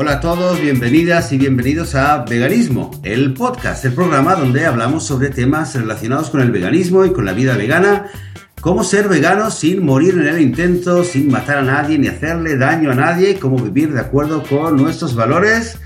[0.00, 5.28] Hola a todos, bienvenidas y bienvenidos a Veganismo, el podcast, el programa donde hablamos sobre
[5.28, 8.06] temas relacionados con el veganismo y con la vida vegana,
[8.60, 12.92] cómo ser vegano sin morir en el intento, sin matar a nadie ni hacerle daño
[12.92, 15.80] a nadie, cómo vivir de acuerdo con nuestros valores.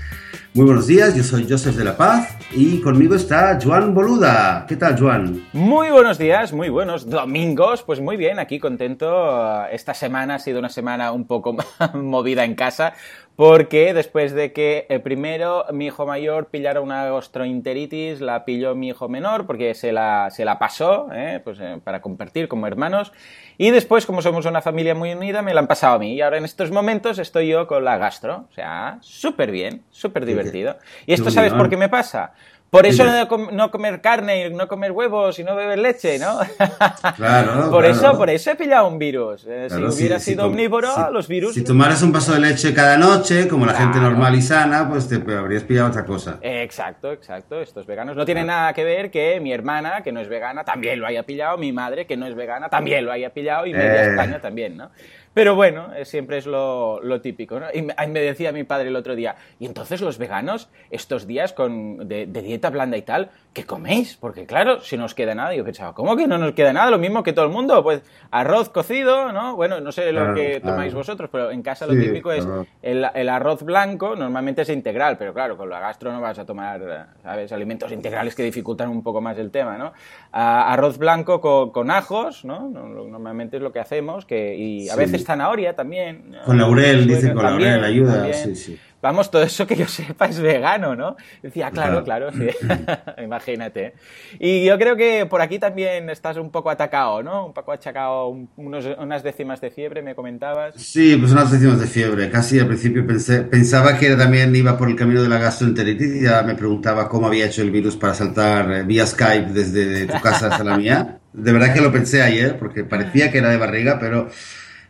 [0.55, 4.67] Muy buenos días, yo soy Joseph de la Paz y conmigo está Joan Boluda.
[4.69, 5.43] ¿Qué tal, Joan?
[5.51, 7.81] Muy buenos días, muy buenos domingos.
[7.81, 9.65] Pues muy bien, aquí contento.
[9.71, 11.57] Esta semana ha sido una semana un poco
[11.95, 12.93] movida en casa
[13.35, 18.89] porque después de que eh, primero mi hijo mayor pillara una gastroenteritis, la pilló mi
[18.89, 23.11] hijo menor porque se la, se la pasó eh, pues, eh, para compartir como hermanos.
[23.57, 26.13] Y después, como somos una familia muy unida, me la han pasado a mí.
[26.13, 28.47] Y ahora en estos momentos estoy yo con la gastro.
[28.49, 30.77] O sea, súper bien, súper divertido.
[31.05, 32.33] ¿Y esto sabes por qué me pasa?
[32.73, 33.05] Por eso
[33.51, 36.39] no, comer carne, no comer huevos y no beber leche, ¿no?
[37.15, 37.69] Claro.
[37.69, 39.45] por eso, por eso he pillado un virus.
[39.47, 41.53] Eh, si hubiera sido omnívoro, los virus.
[41.53, 45.07] Si tomaras un vaso de leche cada noche, como la gente normal y sana, pues
[45.07, 46.39] te habrías pillado otra cosa.
[46.41, 47.61] Exacto, exacto.
[47.61, 50.99] Estos veganos no tienen nada que ver que mi hermana, que no es vegana, también
[50.99, 54.03] lo haya pillado, mi madre, que no es vegana, también lo haya pillado, y media
[54.03, 54.09] eh.
[54.09, 54.89] España también, ¿no?
[55.33, 57.67] Pero bueno, eh, siempre es lo, típico, ¿no?
[57.73, 62.07] Y me, decía mi padre el otro día, ¿y entonces los veganos, estos días con,
[62.07, 64.15] de, dieta blanda y tal, qué coméis?
[64.15, 66.91] Porque claro, si no os queda nada, yo pensaba, ¿cómo que no nos queda nada?
[66.91, 68.01] Lo mismo que todo el mundo, pues
[68.31, 69.55] arroz cocido, ¿no?
[69.55, 72.47] Bueno, no sé lo que tomáis vosotros, pero en casa lo típico es
[72.81, 77.07] el, arroz blanco, normalmente es integral, pero claro, con la gastro no vas a tomar,
[77.23, 77.51] ¿sabes?
[77.51, 79.93] Alimentos integrales que dificultan un poco más el tema, ¿no?
[80.31, 81.41] arroz blanco
[81.71, 82.69] con, ajos, ¿no?
[82.69, 86.35] Normalmente es lo que hacemos, que, y a veces zanahoria también.
[86.45, 88.79] Con laurel, dice con laurel, ayuda, sí, sí.
[89.03, 91.17] Vamos, todo eso que yo sepa es vegano, ¿no?
[91.41, 92.47] Decía, claro, claro, sí.
[93.21, 93.95] Imagínate.
[94.39, 97.47] Y yo creo que por aquí también estás un poco atacado, ¿no?
[97.47, 100.75] Un poco achacado, unos, unas décimas de fiebre, me comentabas.
[100.75, 102.29] Sí, pues unas décimas de fiebre.
[102.29, 106.23] Casi al principio pensé, pensaba que también iba por el camino de la gastroenteritis y
[106.23, 110.21] ya me preguntaba cómo había hecho el virus para saltar eh, vía Skype desde tu
[110.21, 111.19] casa hasta la mía.
[111.33, 114.29] De verdad que lo pensé ayer porque parecía que era de barriga, pero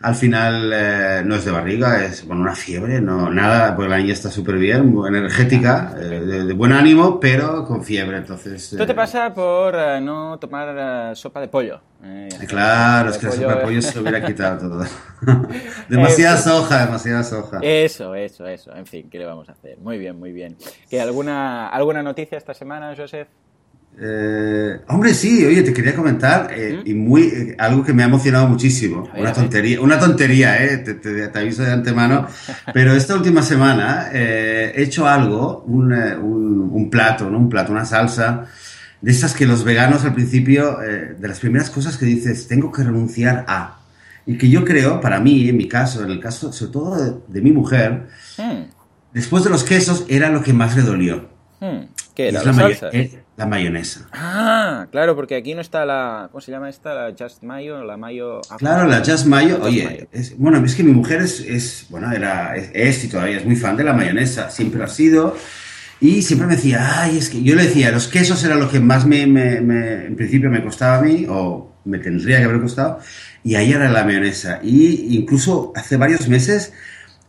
[0.03, 3.97] al final eh, no es de barriga, es bueno, una fiebre, no nada, porque la
[3.97, 8.74] niña está súper bien, energética, eh, de, buen ánimo, pero con fiebre, entonces...
[8.74, 11.80] Esto te eh, pasa por no tomar sopa de pollo.
[12.47, 14.86] claro, es que la sopa de pollo se hubiera quitado todo.
[15.88, 17.59] demasiada soja, demasiada soja.
[17.62, 19.78] Eso, eso, eso, en fin, ¿qué le vamos a hacer?
[19.78, 20.58] Muy bien, muy bien.
[20.90, 23.30] ¿Qué, alguna, ¿Alguna noticia esta semana, Joseph?
[24.00, 28.08] Eh, hombre, sí, oye, te quería comentar eh, y muy eh, algo que me ha
[28.08, 29.08] emocionado muchísimo.
[29.16, 32.28] una tontería, una tontería, eh, te, aviso de antemano.
[32.74, 37.38] Pero esta última semana he hecho algo, un, un, plato, ¿no?
[37.38, 38.46] Un plato, una salsa,
[39.02, 42.84] de esas que los veganos al principio, de las primeras cosas que dices, tengo que
[42.84, 43.80] renunciar a.
[44.25, 47.42] Y que yo creo, para mí, en mi caso, en el caso sobre todo de,
[47.42, 48.64] mi mujer, hmm.
[49.14, 51.30] después de los quesos era lo que más le dolió.
[51.60, 51.88] Hmm.
[52.16, 52.44] ¿Qué era?
[52.44, 52.90] La, salsa?
[53.36, 54.08] La mayonesa.
[54.12, 56.30] Ah, claro, porque aquí no está la.
[56.32, 56.94] ¿Cómo se llama esta?
[56.94, 58.42] La Just Mayo, la Mayo.
[58.60, 59.60] Claro, la Just Mayo.
[59.62, 60.08] oye,
[60.38, 63.84] bueno, es que mi mujer es, bueno, era, es, y todavía es muy fan de
[63.84, 65.36] la mayonesa, siempre ha sido.
[66.00, 68.80] Y siempre me decía, ay, es que yo le decía, los quesos era lo que
[68.80, 69.56] más me, me,
[70.06, 73.00] en principio me costaba a mí, o me tendría que haber costado,
[73.44, 74.60] y ahí era la mayonesa.
[74.62, 76.74] Y incluso hace varios meses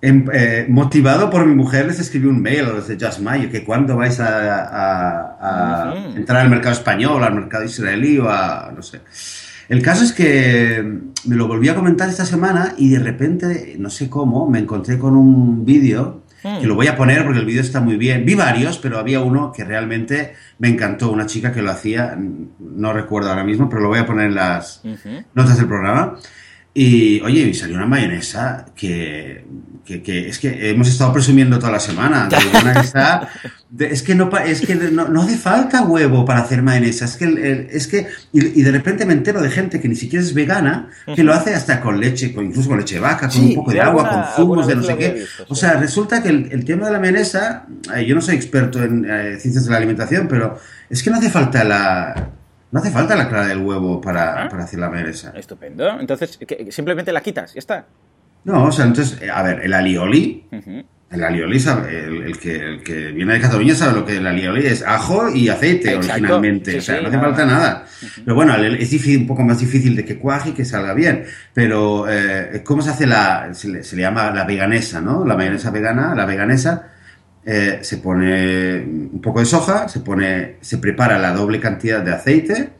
[0.06, 3.50] Em, eh, motivado por mi mujer, les escribí un mail a los de Just Mayo,
[3.50, 9.00] que cuando vais a, entrar al mercado español, al mercado israelí o a, no sé.
[9.66, 10.84] El caso es que
[11.25, 14.98] me lo volví a comentar esta semana y de repente, no sé cómo, me encontré
[14.98, 16.60] con un vídeo hmm.
[16.60, 18.26] que lo voy a poner porque el vídeo está muy bien.
[18.26, 22.14] Vi varios, pero había uno que realmente me encantó, una chica que lo hacía,
[22.59, 24.82] no recuerdo ahora mismo, pero lo voy a poner en las
[25.32, 26.19] notas del programa.
[26.75, 29.44] Y oye, me salió una mayonesa que,
[29.84, 32.28] que, es que hemos estado presumiendo toda la semana.
[33.78, 37.04] es que no es que no, hace falta huevo para hacer mayonesa.
[37.04, 40.32] Es que, es que y, de repente me entero de gente que ni siquiera es
[40.32, 43.54] vegana que lo hace hasta con leche, con, incluso con leche de vaca, con un
[43.54, 45.26] poco de agua, con zumos de no sé qué.
[45.48, 49.04] o sea, resulta que el, tema de la mayonesa, eh, yo no soy experto en
[49.04, 50.58] eh, ciencias de la alimentación, pero
[50.88, 52.30] es que no hace falta la
[52.75, 54.48] no hace falta la clara del huevo para, ah.
[54.58, 55.32] hacer la mayonesa.
[55.37, 55.88] Estupendo.
[56.00, 56.40] Entonces,
[56.70, 57.87] simplemente la quitas, ya está.
[58.44, 60.44] No, o sea, entonces, a ver, el alioli,
[61.11, 64.67] el alioli, sabe, el, que, el que viene de Cataluña sabe lo que el alioli
[64.67, 66.79] es ajo y aceite originalmente.
[66.79, 67.87] o sea, no hace falta nada.
[68.25, 71.25] Pero bueno, es difícil, un poco más difícil de que cuaje y que salga bien.
[71.52, 75.25] Pero, eh, ¿cómo se hace la, se le, se le, llama la veganesa, ¿no?
[75.25, 76.90] La mayonesa vegana, la veganesa
[77.47, 82.12] eh, se pone un poco de soja, se pone, se prepara la doble cantidad de
[82.12, 82.70] aceite,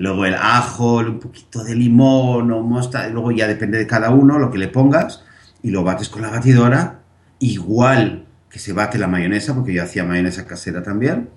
[0.00, 4.38] luego el ajo, un poquito de limón o mosta, luego ya depende de cada uno
[4.38, 5.22] lo que le pongas
[5.62, 7.00] y lo bates con la batidora
[7.38, 11.28] igual que se bate la mayonesa, porque yo hacía mayonesa casera también,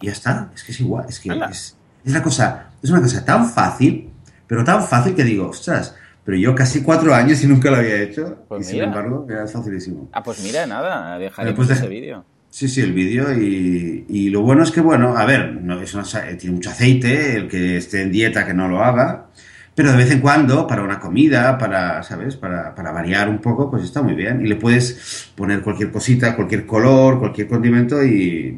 [0.00, 3.02] y ya está, es que es igual, es que es, es, una cosa, es una
[3.02, 4.10] cosa tan fácil,
[4.46, 5.94] pero tan fácil que digo, ostras,
[6.24, 9.46] pero yo casi cuatro años y nunca lo había hecho, pues y sin embargo, era
[9.46, 10.08] facilísimo.
[10.12, 12.24] Ah, pues mira, nada, dejaremos ese vídeo.
[12.54, 15.90] Sí, sí, el vídeo y, y, lo bueno es que, bueno, a ver, no, es
[16.38, 19.26] tiene mucho aceite, el que esté en dieta que no lo haga,
[19.74, 22.36] pero de vez en cuando, para una comida, para, ¿sabes?
[22.36, 24.40] Para, para, variar un poco, pues está muy bien.
[24.46, 28.56] Y le puedes poner cualquier cosita, cualquier color, cualquier condimento y,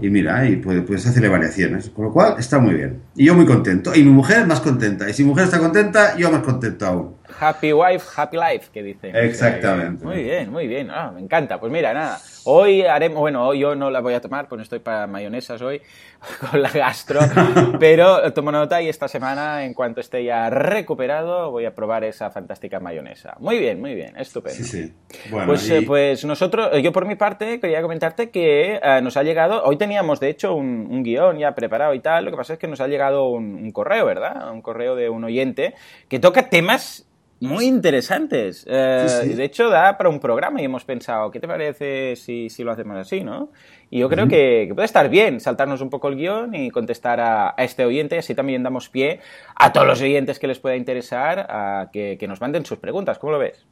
[0.00, 1.90] y mira, y puedes, puedes hacerle variaciones.
[1.90, 3.02] Con lo cual, está muy bien.
[3.14, 3.94] Y yo muy contento.
[3.94, 5.08] Y mi mujer más contenta.
[5.08, 7.14] Y si mi mujer está contenta, yo más contento aún.
[7.38, 9.12] Happy wife, happy life, que dice.
[9.14, 10.04] Exactamente.
[10.04, 10.90] Muy bien, muy bien.
[10.90, 11.60] Ah, me encanta.
[11.60, 12.18] Pues mira, nada.
[12.44, 15.62] Hoy haremos, bueno, hoy yo no la voy a tomar, pues no estoy para mayonesas
[15.62, 15.80] hoy
[16.50, 17.20] con la gastro,
[17.78, 22.30] pero tomo nota y esta semana, en cuanto esté ya recuperado, voy a probar esa
[22.30, 23.36] fantástica mayonesa.
[23.38, 24.56] Muy bien, muy bien, estupendo.
[24.56, 24.92] Sí, sí.
[25.30, 29.22] Bueno, pues, eh, pues nosotros, yo por mi parte quería comentarte que eh, nos ha
[29.22, 32.58] llegado, hoy teníamos de hecho un, guion ya preparado y tal, lo que pasa es
[32.58, 34.52] que nos ha llegado un correo, ¿verdad?
[34.52, 35.74] Un correo de un oyente
[36.08, 37.06] que toca temas
[37.42, 38.64] muy interesantes.
[38.68, 42.62] Eh, de hecho, da para un programa y hemos pensado, ¿qué te parece si, si
[42.62, 43.50] lo hacemos así, no?
[43.90, 47.54] Y yo creo que, puede estar bien saltarnos un poco el guion y contestar a,
[47.58, 49.20] este oyente, así también damos pie
[49.56, 53.18] a todos los oyentes que les pueda interesar a que, nos manden sus preguntas.
[53.18, 53.66] ¿Cómo lo ves?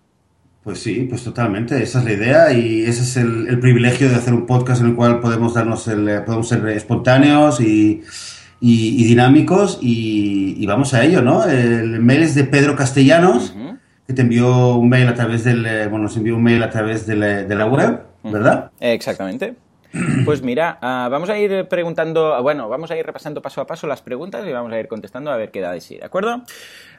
[0.65, 4.35] Pues sí, pues totalmente, esa es la idea y ese es el, privilegio de hacer
[4.35, 8.03] un podcast en el cual podemos darnos el, eh, podemos ser espontáneos y
[8.61, 11.45] y, dinámicos y, vamos a ello, ¿no?
[11.45, 13.55] El mail es de Pedro Castellanos,
[14.11, 16.69] que te envió un mail a través del, eh, bueno, nos envió un mail a
[16.69, 18.73] través de la, web, ¿verdad?
[18.81, 19.55] Exactamente.
[20.25, 23.89] Pues mira, ah, vamos a ir preguntando, bueno, vamos a ir repasando paso a paso
[23.89, 26.43] las preguntas y vamos a ir contestando a ver qué da de sí, ¿de acuerdo?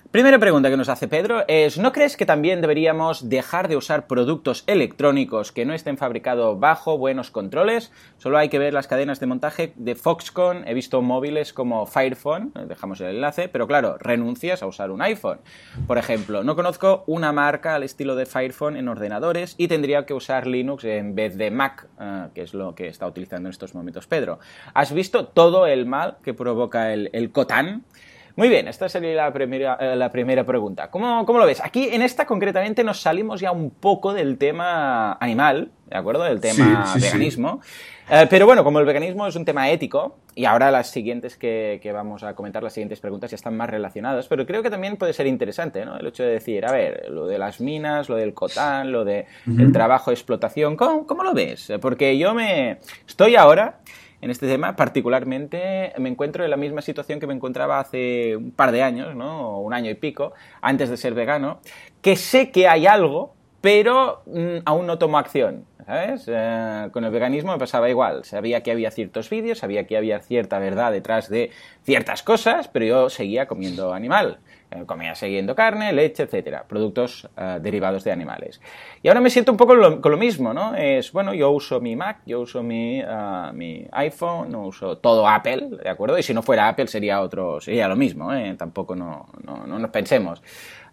[0.10, 4.08] Primera pregunta que nos hace Pedro es, ¿no crees que también deberíamos dejar de usar
[4.08, 7.94] productos electrónicos que no estén fabricados bajo buenos controles?
[8.18, 12.52] Solo hay que ver las cadenas de montaje de Foxconn, he visto móviles como Firephone,
[12.56, 15.40] eh, dejamos el enlace, pero claro, renuncias a usar un iPhone.
[15.88, 20.14] Por ejemplo, no conozco una marca al estilo de Firephone en ordenadores y tendría que
[20.14, 23.74] usar Linux en vez de Mac, eh, que es lo que está utilizando en estos
[23.76, 24.40] momentos Pedro.
[24.74, 27.86] ¿Has visto todo el mal que provoca el, el Cotan?
[28.36, 30.90] Muy bien, esta sería la primera, eh, la primera pregunta.
[30.90, 31.62] ¿Cómo, ¿Cómo, lo ves?
[31.64, 36.24] Aquí en esta concretamente nos salimos ya un poco del tema animal, ¿de acuerdo?
[36.24, 37.62] Del tema veganismo.
[38.10, 41.80] Eh, pero bueno, como el veganismo es un tema ético, y ahora las siguientes que,
[41.82, 44.98] que, vamos a comentar, las siguientes preguntas ya están más relacionadas, pero creo que también
[44.98, 45.98] puede ser interesante, ¿no?
[45.98, 49.26] El hecho de decir, a ver, lo de las minas, lo del cotán, lo del
[49.46, 51.72] de trabajo de explotación, ¿cómo, ¿cómo lo ves?
[51.82, 52.80] Porque yo me...
[53.08, 53.80] Estoy ahora
[54.22, 58.52] en este tema, particularmente me encuentro en la misma situación que me encontraba hace un
[58.52, 59.60] par de años, ¿no?
[59.60, 61.60] Un año y pico, antes de ser vegano,
[62.02, 65.66] que sé que hay algo, pero mm, aún no tomo acción.
[65.86, 66.26] ¿Sabes?
[66.28, 68.24] Eh, con el veganismo me pasaba igual.
[68.24, 71.50] Sabía que había ciertos vídeos, sabía que había cierta verdad detrás de
[71.84, 74.38] ciertas cosas, pero yo seguía comiendo animal.
[74.72, 78.62] Eh, comía siguiendo carne, leche, etcétera, productos eh, derivados de animales.
[79.04, 80.76] Y ahora me siento un poco con lo mismo, ¿no?
[80.76, 85.28] Es, bueno, yo uso mi Mac, yo uso mi, uh, mi iPhone, no uso todo
[85.28, 86.18] Apple, ¿de acuerdo?
[86.18, 88.56] Y si no fuera Apple sería otro, sería lo mismo, ¿eh?
[88.58, 90.42] Tampoco no, no, no nos pensemos.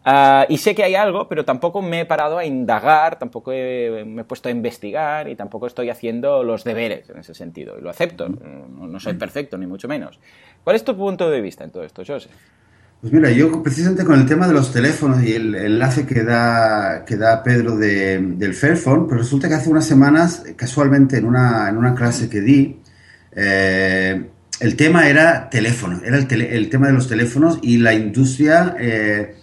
[0.04, 4.22] Uh, y sé que hay algo, pero tampoco me he parado a indagar, tampoco me
[4.22, 7.78] he puesto a investigar y tampoco estoy haciendo los deberes en ese sentido.
[7.78, 10.18] Y lo acepto, no, no soy perfecto, ni mucho menos.
[10.64, 12.30] ¿Cuál es tu punto de vista en todo esto, José?
[13.00, 17.04] Pues mira, yo precisamente con el tema de los teléfonos y el enlace que da,
[17.04, 21.68] que da Pedro de, del Fairphone, pues resulta que hace unas semanas, casualmente en una,
[21.68, 22.80] en una clase que di,
[23.36, 24.28] eh,
[24.58, 26.26] el tema era teléfono, era el,
[26.70, 29.36] tema de los teléfonos y la industria, eh,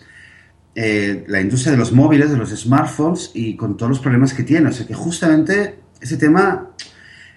[0.76, 4.44] eh, la industria de los móviles, de los smartphones y con todos los problemas que
[4.44, 4.68] tiene.
[4.68, 6.72] O sea que justamente ese tema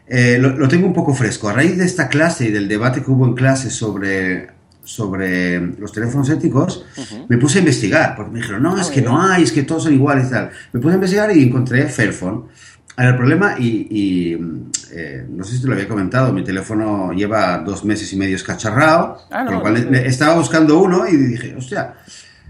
[0.08, 1.48] lo tengo un poco fresco.
[1.48, 4.57] A raíz de esta clase y del debate que hubo en clase sobre
[4.88, 6.82] sobre los teléfonos éticos,
[7.28, 9.62] me puse a investigar, porque me dijeron, no, ah, es que no hay, es que
[9.62, 10.50] todos son iguales y tal.
[10.72, 12.44] Me puse a investigar y encontré Fairphone.
[12.96, 14.32] Ahora, el problema, y,
[14.92, 18.34] eh, no sé si te lo había comentado, mi teléfono lleva dos meses y medio
[18.34, 21.92] escacharrado, ah, lo cual estaba buscando uno y dije, hostia,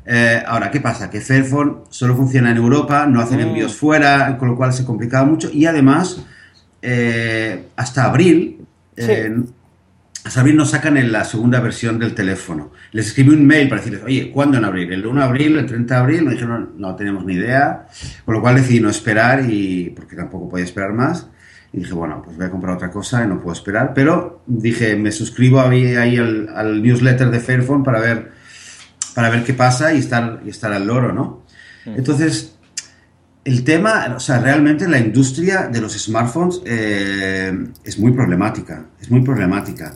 [0.07, 1.11] eh, ahora, ¿qué pasa?
[1.11, 3.49] Que Fairphone solo funciona en Europa, no hacen mm.
[3.49, 6.23] envíos fuera, con lo cual se complicaba mucho y además,
[6.83, 8.64] eh, hasta abril,
[10.37, 12.73] a abril nos sacan en la segunda versión del teléfono.
[12.92, 14.92] Les escribí un mail para decirles, oye, ¿cuándo en abril?
[14.92, 15.58] ¿El 1 de abril?
[15.58, 16.23] ¿El 30 de abril?
[16.23, 17.87] Me dijeron, no tenemos ni idea.
[18.25, 21.28] Con lo cual decidí no esperar y porque tampoco podía esperar más.
[21.73, 23.92] Y dije, bueno, pues voy a comprar otra cosa y no puedo esperar.
[23.94, 28.32] Pero dije, me suscribo ahí, al, newsletter de Fairphone para ver,
[29.14, 31.44] para ver qué pasa y estar, y estar al loro, ¿no?
[31.85, 31.94] Mm.
[31.97, 32.58] Entonces,
[33.49, 39.11] el tema, o sea, realmente la industria de los smartphones eh, es muy problemática, es
[39.11, 39.94] muy problemática.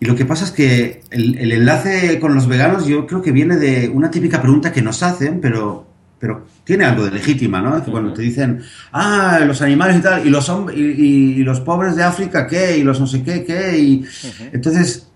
[0.00, 3.32] Y lo que pasa es que el, el, enlace con los veganos yo creo que
[3.32, 5.86] viene de una típica pregunta que nos hacen, pero,
[6.20, 7.84] pero tiene algo de legítima, ¿no?
[7.84, 8.62] Que cuando te dicen,
[8.92, 12.78] ah, los animales y tal, y los, y, y, los pobres de África, ¿qué?
[12.78, 13.76] Y los no sé qué, ¿qué?
[13.78, 14.04] Y
[14.52, 15.07] entonces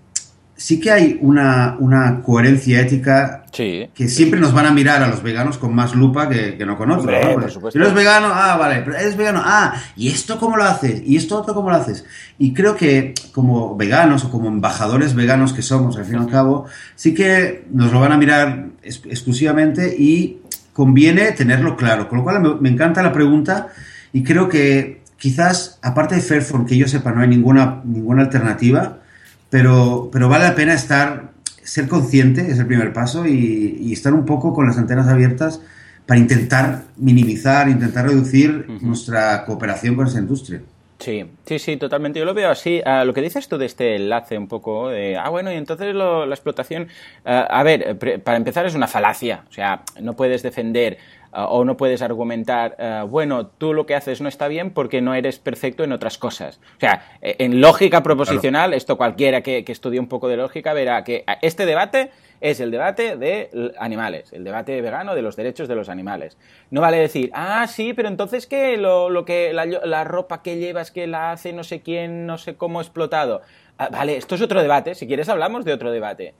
[0.56, 3.90] sí que hay una, una coherencia ética Sí.
[3.94, 6.78] que siempre nos van a mirar a los veganos con más lupa que, que no
[6.78, 7.04] con otros.
[7.04, 7.25] Hombre, ¿no?
[7.32, 7.78] por Porque supuesto.
[7.78, 11.02] Si eres vegano, ah, vale, pero eres vegano, ah, ¿y esto cómo lo haces?
[11.04, 12.04] ¿Y esto otro cómo lo haces?
[12.38, 16.28] Y creo que como veganos o como embajadores veganos que somos, al fin y al
[16.30, 20.38] cabo, sí que nos lo van a mirar ex- exclusivamente y
[20.73, 22.09] conviene tenerlo claro.
[22.09, 23.68] Con lo cual me, me encanta la pregunta
[24.14, 28.99] y creo que quizás, aparte de Fairphone, que yo sepa, no hay ninguna, ninguna alternativa,
[29.52, 31.28] pero, pero vale la pena estar,
[31.62, 35.61] ser consciente, es el primer paso, y, y estar un poco con las antenas abiertas
[36.06, 40.62] para intentar minimizar, intentar reducir nuestra cooperación con esa industria.
[40.99, 42.18] Sí, sí, sí, totalmente.
[42.18, 42.80] Yo lo veo así.
[42.87, 45.94] Ah, lo que dices tú de este enlace un poco de, ah, bueno, y entonces
[45.94, 46.88] lo- la explotación,
[47.26, 49.42] ah, a ver, pre- para empezar es una falacia.
[49.50, 50.97] O sea, no puedes defender
[51.32, 55.00] ah, o no puedes argumentar, ah, bueno, tú lo que haces no está bien porque
[55.00, 56.60] no eres perfecto en otras cosas.
[56.76, 60.72] O sea, eh, en lógica proposicional, esto cualquiera que, que estudie un poco de lógica
[60.72, 62.10] verá que ah, este debate
[62.40, 66.36] es el debate de animales, el debate vegano de los derechos de los animales.
[66.70, 68.76] No vale decir, ah, sí, pero entonces ¿qué?
[68.76, 72.38] Lo, lo que, la, la ropa que llevas que la hace no sé quién, no
[72.38, 73.42] sé cómo explotado.
[73.78, 76.34] Ah, vale, esto es otro debate, si quieres hablamos de otro debate.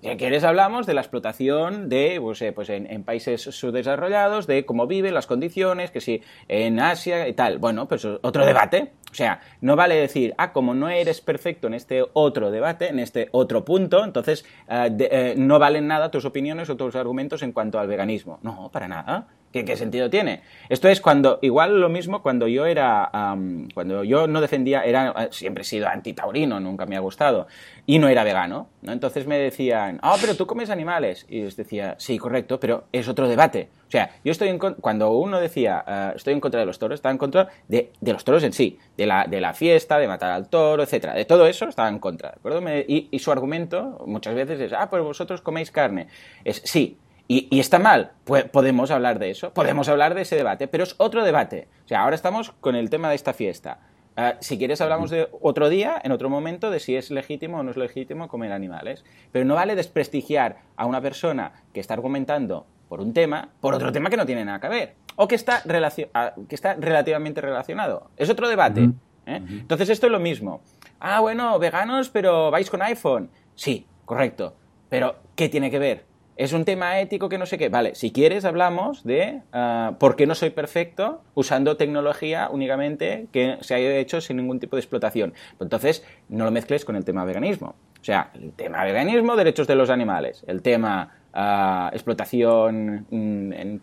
[0.00, 4.64] Si quieres hablamos de la explotación de, pues, eh, pues en, en países subdesarrollados, de
[4.64, 7.58] cómo viven, las condiciones, que si en Asia y tal.
[7.58, 8.92] Bueno, pues otro debate.
[9.10, 13.00] O sea, no vale decir, ah, como no eres perfecto en este otro debate, en
[13.00, 17.42] este otro punto, entonces eh, de- eh, no valen nada tus opiniones o tus argumentos
[17.42, 18.38] en cuanto al veganismo.
[18.42, 19.26] No, para nada.
[19.58, 20.42] ¿Qué, qué sentido tiene?
[20.68, 25.12] Esto es cuando, igual lo mismo cuando yo era, am, cuando yo no defendía, era,
[25.18, 27.46] eh, siempre he sido antitaurino, nunca me ha gustado,
[27.86, 28.92] y no era vegano, ¿no?
[28.92, 31.26] Entonces me decían, ah, pero tú comes animales.
[31.28, 33.68] Y les decía, sí, correcto, pero es otro debate.
[33.88, 36.96] O sea, yo estoy en cuando uno decía, eh, estoy en contra de los toros,
[36.96, 40.06] estaba en contra de, de los toros en sí, de la, de la fiesta, de
[40.06, 41.14] matar al toro, etcétera.
[41.14, 42.60] De todo eso estaba en contra, ¿de acuerdo?
[42.60, 46.08] Me- y, y su argumento muchas veces es, ah, pues vosotros coméis carne.
[46.44, 46.98] Es, sí,
[47.28, 50.82] y, y está mal, pues podemos hablar de eso, podemos hablar de ese debate, pero
[50.84, 51.68] es otro debate.
[51.84, 53.80] O sea, ahora estamos con el tema de esta fiesta.
[54.16, 57.62] Ah, si quieres hablamos de otro día, en otro momento, de si es legítimo o
[57.62, 59.04] no es legítimo comer animales.
[59.30, 63.92] Pero no vale desprestigiar a una persona que está argumentando por un tema, por otro
[63.92, 64.94] tema que no tiene nada que ver.
[65.14, 68.10] O que está, relacio- ah, que está relativamente relacionado.
[68.16, 68.88] Es otro debate.
[69.26, 69.42] ¿eh?
[69.48, 70.62] Entonces esto es lo mismo.
[70.98, 73.30] Ah, bueno, veganos, pero vais con iPhone.
[73.54, 74.56] Sí, correcto.
[74.88, 76.06] Pero, ¿qué tiene que ver?
[76.38, 77.68] Es un tema ético que no sé qué.
[77.68, 83.58] Vale, si quieres hablamos de ah, por qué no soy perfecto usando tecnología únicamente que
[83.60, 85.32] se haya hecho sin ningún tipo de explotación.
[85.32, 87.74] Pues Entonces, no lo mezcles con el tema veganismo.
[88.00, 90.44] O sea, el tema veganismo, derechos de los animales.
[90.46, 93.82] El tema ah, explotación en,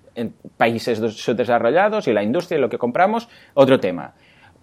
[0.55, 4.13] países dos- subdesarrollados y la industria y lo que compramos, otro tema.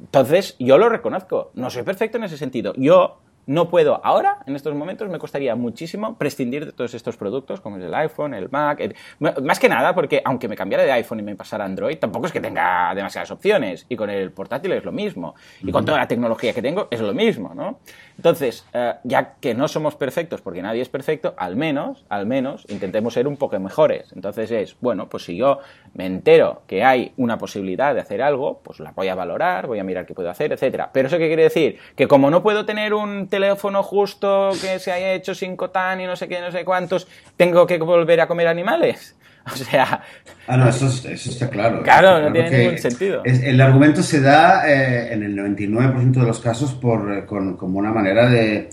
[0.01, 2.73] Entonces, yo lo reconozco, no soy perfecto en ese sentido.
[2.79, 7.61] Yo no puedo, ahora, en estos momentos, me costaría muchísimo prescindir de todos estos productos,
[7.61, 8.81] como es el iPhone, el Mac.
[8.81, 8.95] el-
[9.43, 12.27] Más que nada porque, aunque me cambiara de iPhone y me pasara a Android, tampoco
[12.27, 13.87] es que tenga demasiadas opciones.
[13.89, 15.35] Y con el portátil es lo mismo.
[15.63, 17.81] Y con toda la tecnología que tengo es lo mismo, ¿no?
[18.17, 22.65] Entonces, eh, ya que no somos perfectos, porque nadie es perfecto, al menos, al menos,
[22.69, 24.13] intentemos ser un poco mejores.
[24.15, 25.59] Entonces es, bueno, pues si yo
[25.95, 29.79] me entero que hay una posibilidad de hacer algo, pues la voy a valorar, voy
[29.79, 30.91] a mirar qué puedo hacer, etcétera.
[30.93, 31.79] Pero eso qué quiere decir?
[31.97, 36.07] Que como no puedo tener un teléfono justo que se haya hecho sin cotán y
[36.07, 39.17] no sé qué, no sé cuántos, tengo que volver a comer animales.
[39.45, 40.01] O sea,
[40.47, 41.83] Ah, no, eso, es- eso está claro.
[41.83, 43.23] Claro, Está no tiene ningún sentido.
[43.25, 47.57] es- el argumento se da eh, en el 99% de los casos por, eh, con,
[47.57, 48.69] como una manera de...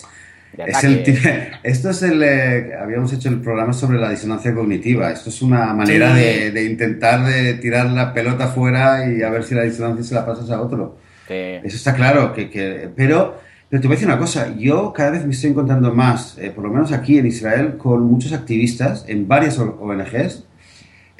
[0.54, 1.04] De es el
[1.64, 2.22] esto es el...
[2.22, 5.10] eh, habíamos hecho el programa sobre la disonancia cognitiva.
[5.10, 6.20] Esto es una manera Sí.
[6.22, 10.14] de, de intentar de tirar la pelota fuera y a ver si la disonancia se
[10.14, 10.98] la pasas a otro.
[11.28, 13.40] que- Eso está claro, que, que- pero,
[13.70, 16.52] pero te voy a decir una cosa, yo cada vez me estoy encontrando más, eh,
[16.54, 20.44] por lo menos aquí en Israel, con muchos activistas en varias ONGs,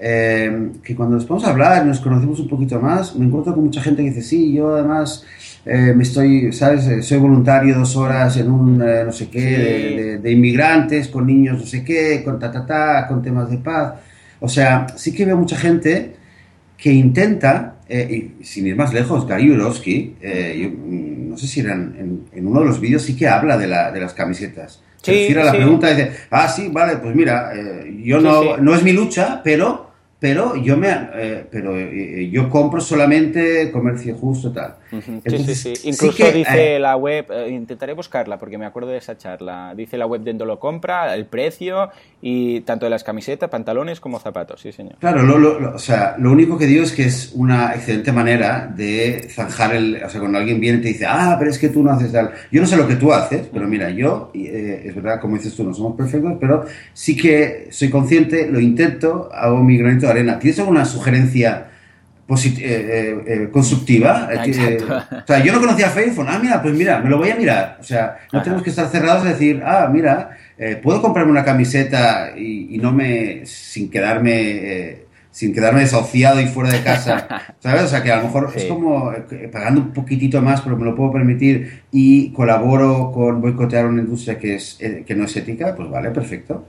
[0.02, 3.82] eh, que cuando nos podemos hablar, nos conocemos un poquito más, me encuentro con mucha
[3.82, 5.26] gente que dice, sí, yo además
[5.66, 6.88] eh, me estoy, ¿sabes?
[6.88, 9.46] Eh, Soy voluntario dos horas en un eh, no sé qué, Sí.
[9.96, 13.50] de, de- de inmigrantes, con niños no sé qué, con ta, ta, ta, con temas
[13.50, 13.96] de paz.
[14.40, 16.16] O sea, sí que veo mucha gente
[16.78, 21.48] que intenta, eh, y sin ir más lejos, Gary Urowski, eh, yo, mm, no sé
[21.48, 24.14] si eran en, en uno de los vídeos, sí que habla de, la, de las
[24.14, 24.82] camisetas.
[25.02, 25.58] Se Sí, refiere a la sí.
[25.58, 29.42] pregunta y dice, ah, sí, vale, pues mira, eh, yo no, no es mi lucha,
[29.44, 29.89] pero
[30.20, 34.76] pero yo me eh, pero eh, yo compro solamente comercio justo tal.
[35.26, 35.74] sí, sí, sí.
[35.86, 39.74] Incluso dice la web, eh, intentaré buscarla porque me acuerdo de esa charla.
[39.78, 41.90] Dice la web de lo compra, el precio
[42.22, 44.96] y tanto de las camisetas, pantalones como zapatos, sí, señor.
[45.00, 49.28] Claro, lo, o sea, lo único que digo es que es una excelente manera de
[49.30, 51.82] zanjar el, o sea, cuando alguien viene y te dice, "Ah, pero es que tú
[51.82, 55.22] no haces tal." Yo no sé lo que tú haces, pero mira, yo es verdad
[55.22, 59.78] como dices tú, no somos perfectos, pero sí que soy consciente, lo intento, hago mi
[59.78, 60.40] granito arena.
[60.40, 61.68] ¿Tienes alguna sugerencia
[62.30, 64.30] eh, eh, eh, constructiva?
[65.24, 66.26] o sea, yo no conocía Facebook.
[66.30, 67.78] Ah, mira, pues mira, me lo voy a mirar.
[67.80, 70.38] O sea, no tenemos que estar cerrados a decir, ah, mira,
[70.84, 76.82] puedo comprarme una camiseta y, no me, sin quedarme sin quedarme desahuciado y fuera de
[76.82, 77.28] casa,
[77.60, 77.84] ¿sabes?
[77.84, 79.14] O sea, que a lo mejor es como
[79.52, 84.38] pagando un poquitito más, pero me lo puedo permitir y colaboro con boicotear una industria
[84.40, 86.66] que, es, que no es ética, pues vale, perfecto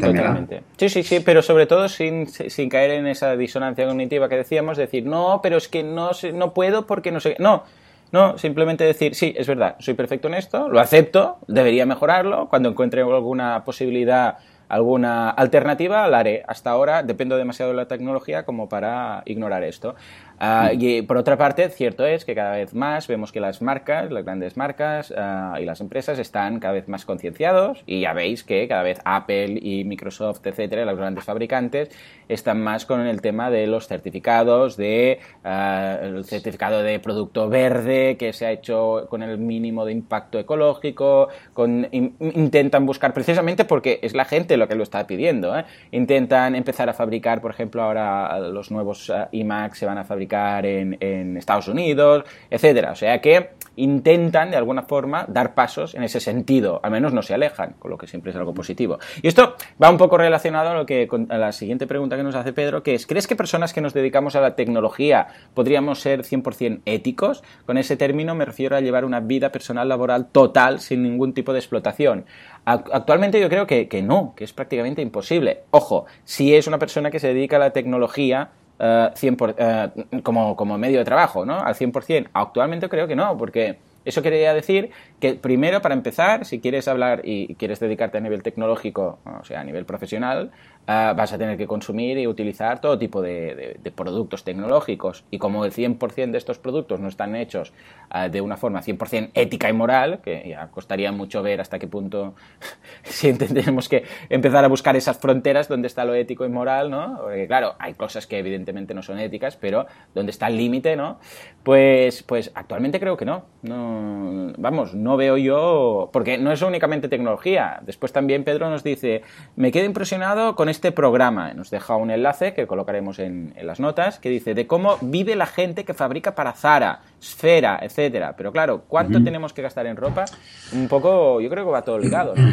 [0.00, 0.62] totalmente.
[0.76, 4.76] Sí, sí, sí, pero sobre todo sin, sin, caer en esa disonancia cognitiva que decíamos,
[4.76, 7.36] decir, no, pero es que no, no puedo porque no sé.
[7.38, 7.64] No,
[8.12, 12.68] no, simplemente decir, sí, es verdad, soy perfecto en esto, lo acepto, debería mejorarlo, cuando
[12.68, 16.42] encuentre alguna posibilidad alguna alternativa, la haré.
[16.46, 19.94] Hasta ahora dependo demasiado de la tecnología como para ignorar esto.
[20.38, 24.10] Ah, y por otra parte, cierto es que cada vez más vemos que las marcas,
[24.10, 28.44] las grandes marcas ah, y las empresas están cada vez más concienciados y ya veis
[28.44, 31.88] que cada vez Apple y Microsoft, etcétera, los grandes fabricantes,
[32.28, 38.16] están más con el tema de los certificados, de ah, el certificado de producto verde
[38.18, 44.00] que se ha hecho con el mínimo de impacto ecológico, con, intentan buscar precisamente porque
[44.02, 45.64] es la gente lo que lo está pidiendo, ¿eh?
[45.92, 51.36] intentan empezar a fabricar, por ejemplo, ahora los nuevos iMac se van a fabricar en,
[51.36, 52.92] Estados Unidos, etcétera.
[52.92, 57.22] O sea que intentan de alguna forma dar pasos en ese sentido, al menos no
[57.22, 58.98] se alejan, con lo que siempre es algo positivo.
[59.22, 62.34] Y esto va un poco relacionado a lo que a la siguiente pregunta que nos
[62.34, 66.22] hace Pedro, que es ¿crees que personas que nos dedicamos a la tecnología podríamos ser
[66.22, 67.42] 100% éticos?
[67.66, 71.52] Con ese término me refiero a llevar una vida personal laboral total sin ningún tipo
[71.52, 72.24] de explotación.
[72.64, 75.60] Actualmente yo creo que, que no, que es prácticamente imposible.
[75.70, 80.56] Ojo, si es una persona que se dedica a la tecnología 100 eh, eh, como,
[80.56, 81.58] como medio de trabajo, ¿no?
[81.60, 82.28] Al 100%.
[82.32, 87.22] Actualmente creo que no, porque eso quería decir que primero, para empezar, si quieres hablar
[87.24, 90.52] y quieres dedicarte a nivel tecnológico, o sea, a nivel profesional,
[90.88, 95.24] Ah, vas a tener que consumir y utilizar todo tipo de, productos tecnológicos.
[95.32, 97.72] Y como el 100% de estos productos no están hechos
[98.08, 101.88] ah, de una forma 100% ética y moral, que ya costaría mucho ver hasta qué
[101.88, 102.34] punto
[103.02, 107.18] si tenemos que empezar a buscar esas fronteras donde está lo ético y moral, ¿no?
[107.20, 111.18] Porque claro, hay cosas que evidentemente no son éticas, pero donde está el límite, ¿no?
[111.64, 113.46] Pues, pues actualmente creo que no.
[113.62, 114.52] no.
[114.56, 116.10] Vamos, no veo yo...
[116.12, 117.80] Porque no es únicamente tecnología.
[117.82, 119.22] Después también Pedro nos dice,
[119.56, 121.54] me quedo impresionado con este programa.
[121.54, 125.46] Nos deja un enlace que colocaremos en, las notas que dice de cómo vive la
[125.46, 128.34] gente que fabrica para Zara, Sfera, etcétera.
[128.36, 130.26] Pero claro, ¿cuánto tenemos que gastar en ropa?
[130.72, 132.34] Un poco, yo creo que va todo ligado,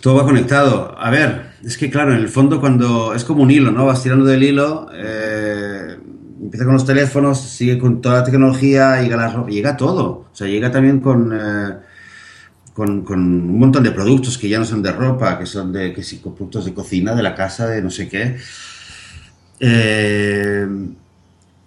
[0.00, 0.94] Todo va conectado.
[0.98, 3.84] A ver, es que claro, en el fondo cuando es como un hilo, ¿no?
[3.84, 5.98] Vas tirando del hilo, eh,
[6.40, 10.04] empieza con los teléfonos, sigue con toda la tecnología, llega la ropa, llega todo.
[10.04, 11.32] O sea, llega también con...
[11.34, 11.93] Eh,
[12.74, 16.02] con, un montón de productos que ya no son de ropa, que son de que
[16.02, 18.36] sí, productos de cocina, de la casa, de no sé qué.
[19.60, 20.66] Eh,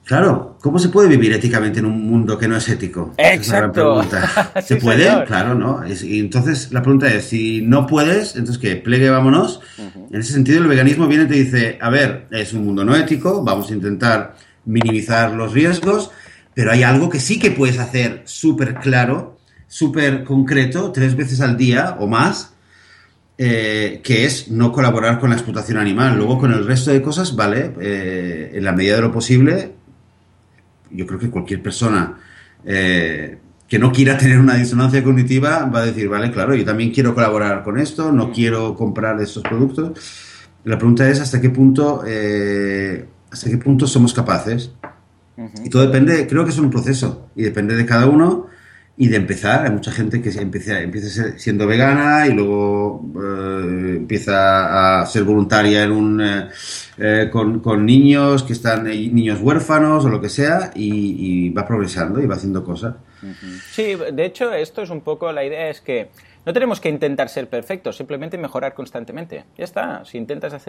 [0.04, 3.13] claro, ¿cómo se puede vivir éticamente en un mundo que no es ético?
[3.17, 4.06] Exacto.
[4.62, 5.24] ¿Se puede?
[5.24, 5.82] Claro, ¿no?
[5.88, 8.76] y entonces la pregunta es, si no puedes, entonces ¿qué?
[8.76, 9.62] Plegue, vámonos.
[10.12, 12.93] En ese sentido el veganismo viene y te dice, a ver, es un mundo no
[12.93, 16.12] ético, vamos a intentar minimizar los riesgos,
[16.54, 19.37] pero hay algo que sí que puedes hacer súper claro
[19.67, 22.53] súper concreto, tres veces al día o más,
[23.38, 26.17] eh, que es no colaborar con la explotación animal.
[26.17, 29.73] Luego, con el resto de cosas, vale, eh, en la medida de lo posible,
[30.91, 32.17] yo creo que cualquier persona
[32.65, 36.91] eh, que no quiera tener una disonancia cognitiva va a decir, vale, claro, yo también
[36.91, 39.91] quiero colaborar con esto, no quiero comprar estos productos.
[40.63, 44.71] La pregunta es hasta qué punto, hasta qué punto somos capaces.
[45.63, 48.47] Y todo depende, creo que es un proceso y depende de cada uno
[48.98, 49.66] y de empezar.
[49.66, 55.84] Hay mucha gente que empieza, empieza siendo vegana y luego eh, empieza a ser voluntaria
[55.84, 56.50] en un, eh,
[56.98, 62.20] eh, con, con, niños que están, niños huérfanos o lo que sea, y, va progresando
[62.20, 62.96] y va haciendo cosas.
[63.72, 66.10] Sí, de hecho, esto es un poco la idea: es que
[66.46, 69.44] no tenemos que intentar ser perfectos, simplemente mejorar constantemente.
[69.58, 70.06] Ya está.
[70.06, 70.64] Si intentas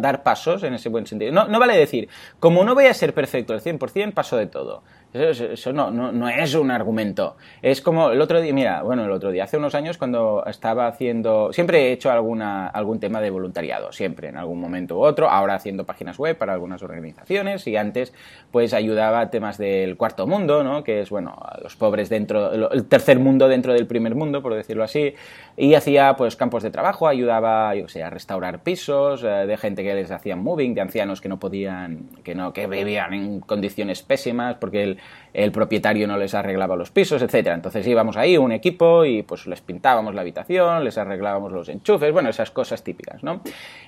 [0.00, 1.32] dar pasos en ese buen sentido.
[1.32, 2.08] No, no vale decir,
[2.38, 4.82] como no voy a ser perfecto al 100%, paso de todo.
[5.12, 7.36] Eso, no, no, no, es un argumento.
[7.60, 10.86] Es como el otro día, mira, bueno, el otro día, hace unos años cuando estaba
[10.86, 15.28] haciendo, siempre he hecho alguna, algún tema de voluntariado, siempre, en algún momento u otro,
[15.28, 18.14] ahora haciendo páginas web para algunas organizaciones y antes
[18.50, 20.82] pues ayudaba a temas del cuarto mundo, ¿no?
[20.82, 24.82] Que es, bueno, los pobres dentro, el tercer mundo dentro del primer mundo, por decirlo
[24.82, 25.14] así,
[25.58, 29.82] y hacía pues campos de trabajo, ayudaba, yo sé, a restaurar pisos eh, de gente
[29.82, 34.02] que les hacían moving, de ancianos que no podían, que no, que vivían en condiciones
[34.02, 34.98] pésimas porque el,
[35.34, 37.54] el propietario no les arreglaba los pisos, etcétera.
[37.54, 42.12] Entonces íbamos ahí, un equipo, y pues les pintábamos la habitación, les arreglábamos los enchufes,
[42.12, 43.40] bueno, esas cosas típicas, ¿no?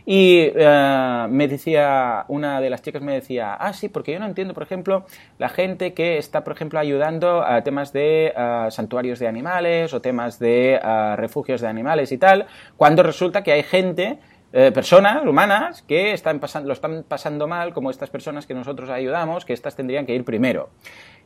[0.07, 4.27] Y eh, me decía, una de las chicas me decía, ah, sí, porque yo no
[4.27, 5.05] entiendo, por ejemplo,
[5.39, 10.01] la gente que está, por ejemplo, ayudando a temas de eh, santuarios de animales o
[10.01, 12.47] temas de eh, refugios de animales y tal,
[12.77, 14.19] cuando resulta que hay gente
[14.73, 19.45] personas humanas que están pasando, lo están pasando mal, como estas personas que nosotros ayudamos,
[19.45, 20.71] que estas tendrían que ir primero.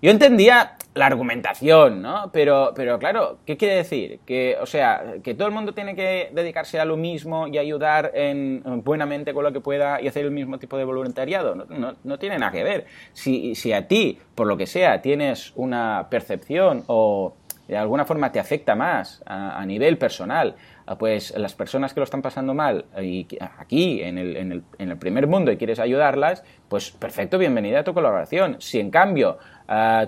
[0.00, 2.30] Yo entendía la argumentación, ¿no?
[2.32, 4.20] Pero, pero claro, ¿qué quiere decir?
[4.24, 8.12] Que, o sea, que todo el mundo tiene que dedicarse a lo mismo y ayudar
[8.14, 11.54] en, buenamente con lo que pueda y hacer el mismo tipo de voluntariado.
[11.54, 12.86] No, no, tiene nada que ver.
[13.12, 17.34] Si, si a ti, por lo que sea, tienes una percepción o
[17.68, 20.56] de alguna forma te afecta más a, nivel personal,
[20.96, 23.27] pues las personas que lo están pasando mal y
[23.59, 27.81] aquí en el, en, el, en el primer mundo y quieres ayudarlas, pues perfecto, bienvenida
[27.81, 28.57] a tu colaboración.
[28.61, 29.38] Si en cambio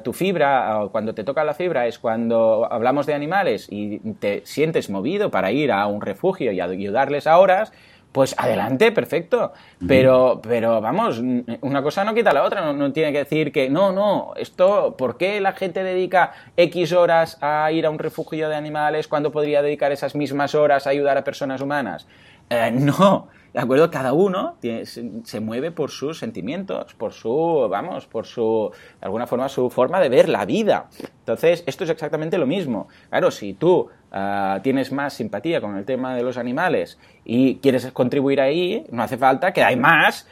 [0.02, 4.88] tu fibra, cuando te toca la fibra, es cuando hablamos de animales y te sientes
[4.88, 7.72] movido para ir a un refugio y ayudarles a horas,
[8.12, 9.52] pues adelante, perfecto.
[9.86, 11.22] Pero, pero vamos,
[11.60, 12.72] una cosa no quita la otra.
[12.72, 17.38] No, tiene que decir que no, no, esto, ¿por qué la gente dedica X horas
[17.40, 21.16] a ir a un refugio de animales cuando podría dedicar esas mismas horas a ayudar
[21.18, 22.06] a personas humanas?
[22.50, 23.92] Eh, no, ¿de acuerdo?
[23.92, 29.48] Cada uno se, mueve por sus sentimientos, por su, vamos, por su, de alguna forma,
[29.48, 30.88] su forma de ver la vida.
[31.20, 32.88] Entonces, esto es exactamente lo mismo.
[33.08, 37.92] Claro, si tú Ah, tienes más simpatía con el tema de los animales y quieres
[37.92, 40.26] contribuir ahí, no hace falta que hay más,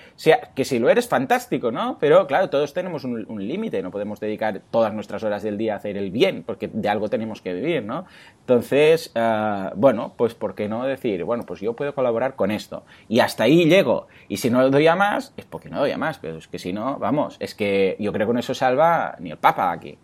[0.57, 1.97] que si lo eres, fantástico, ¿no?
[2.01, 5.77] Pero claro, todos tenemos un, límite, no podemos dedicar todas nuestras horas del día a
[5.77, 8.05] hacer el bien, porque de algo tenemos que vivir, ¿no?
[8.41, 12.85] Entonces, ah, bueno, pues ¿por qué no decir, bueno, pues yo puedo colaborar con esto
[13.09, 15.99] y hasta ahí llego, y si no doy a más, es porque no doy a
[15.99, 19.14] más, pero es que si no, vamos, es que yo creo que con eso salva
[19.21, 19.97] ni el Papa aquí.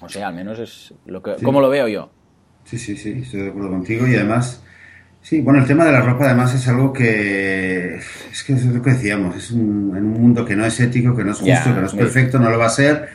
[0.00, 2.10] O sea, al menos es lo que, como lo veo yo.
[2.64, 4.62] Sí, sí, sí, estoy de acuerdo contigo y además,
[5.22, 8.82] sí, bueno, el tema de la ropa además es algo que, es que es lo
[8.82, 11.74] que decíamos, es un, en un mundo que no es ético, que no es justo,
[11.74, 13.08] que no es perfecto, no lo va a ser.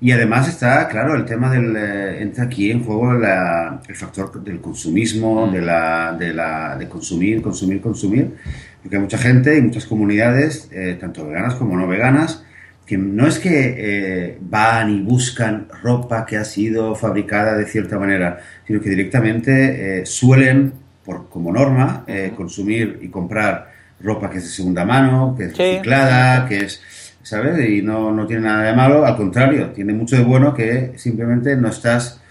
[0.00, 4.60] Y además está, claro, el tema del, eh, entra aquí en juego el factor del
[4.60, 5.52] consumismo, mm.
[5.52, 8.36] de, la, de, la, de consumir, consumir, consumir,
[8.80, 12.44] porque hay mucha gente y muchas comunidades, eh, tanto veganas como no veganas,
[12.88, 17.98] que no es que eh, van y buscan ropa que ha sido fabricada de cierta
[17.98, 20.72] manera, sino que directamente eh, suelen,
[21.04, 23.70] por, como norma, eh, consumir y comprar
[24.00, 26.80] ropa que es de segunda mano, que es reciclada, que es,
[27.22, 27.68] ¿sabes?
[27.68, 31.56] Y no, no, tiene nada de malo, al contrario, tiene mucho de bueno que simplemente
[31.56, 32.22] no estás,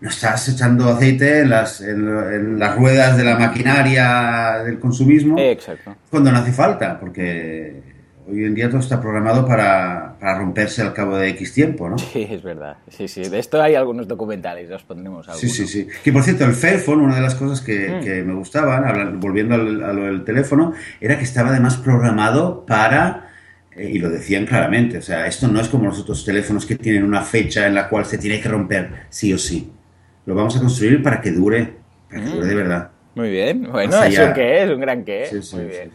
[0.00, 5.36] no estás echando aceite en las, en, las ruedas de la maquinaria del consumismo
[6.08, 7.97] cuando no hace falta, porque
[8.30, 11.98] hoy en día todo está programado para, romperse al cabo de X tiempo, ¿no?
[11.98, 12.76] Sí, es verdad.
[12.88, 13.28] Sí, sí.
[13.28, 15.40] De esto hay algunos documentales, los pondremos algunos.
[15.40, 15.88] Sí, sí, sí.
[16.04, 18.26] Que por cierto, el Fairphone, una de las cosas que, mm.
[18.26, 23.28] me gustaban, volviendo al, a lo del teléfono, era que estaba además programado para
[23.78, 26.76] eh, y lo decían claramente, o sea, esto no es como los otros teléfonos que
[26.76, 29.70] tienen una fecha en la cual se tiene que romper, sí o sí.
[30.26, 31.74] Lo vamos a construir para que dure,
[32.10, 32.58] para que dure de mm.
[32.58, 32.90] verdad.
[33.14, 34.70] Muy bien, bueno, ¿eso qué es?
[34.70, 35.26] Un gran qué.
[35.30, 35.90] Sí, sí, Muy bien.